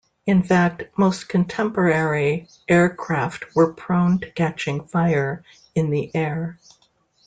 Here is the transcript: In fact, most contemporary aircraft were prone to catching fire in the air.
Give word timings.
In 0.25 0.41
fact, 0.41 0.85
most 0.97 1.29
contemporary 1.29 2.47
aircraft 2.67 3.55
were 3.55 3.71
prone 3.73 4.17
to 4.21 4.31
catching 4.31 4.87
fire 4.87 5.43
in 5.75 5.91
the 5.91 6.09
air. 6.15 6.57